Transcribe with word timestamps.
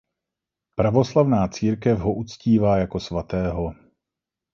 Pravoslavná 0.75 1.47
církev 1.47 1.99
ho 2.01 2.13
uctívá 2.13 2.77
jako 2.77 2.99
svatého. 2.99 3.73